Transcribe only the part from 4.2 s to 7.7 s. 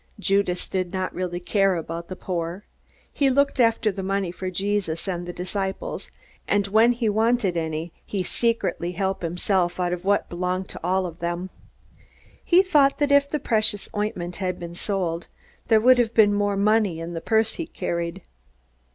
for Jesus and the disciples, and when he wanted